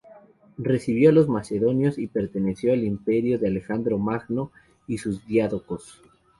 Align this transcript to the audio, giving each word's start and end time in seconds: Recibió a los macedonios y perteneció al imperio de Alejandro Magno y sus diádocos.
Recibió 0.57 1.11
a 1.11 1.13
los 1.13 1.29
macedonios 1.29 1.99
y 1.99 2.07
perteneció 2.07 2.73
al 2.73 2.83
imperio 2.83 3.37
de 3.37 3.49
Alejandro 3.49 3.99
Magno 3.99 4.51
y 4.87 4.97
sus 4.97 5.23
diádocos. 5.27 6.01